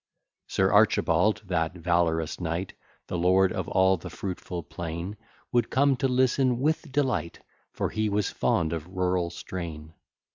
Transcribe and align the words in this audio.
Sir 0.47 0.71
Archibald, 0.71 1.43
that 1.45 1.75
valorous 1.75 2.39
knight. 2.41 2.73
The 3.05 3.19
lord 3.19 3.53
of 3.53 3.67
all 3.67 3.97
the 3.97 4.09
fruitful 4.09 4.63
plain, 4.63 5.15
Would 5.51 5.69
come 5.69 5.95
to 5.97 6.07
listen 6.07 6.59
with 6.59 6.91
delight, 6.91 7.39
For 7.71 7.89
he 7.91 8.09
was 8.09 8.31
fond 8.31 8.73
of 8.73 8.87
rural 8.87 9.29
strain. 9.29 9.93